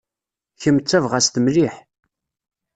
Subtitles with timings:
[0.61, 1.75] Kemm d tabɣast mliḥ.